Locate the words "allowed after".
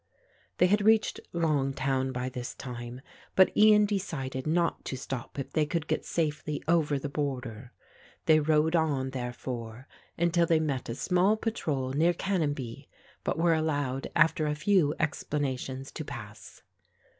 13.53-14.47